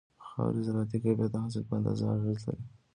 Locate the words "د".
0.23-0.23, 1.31-1.35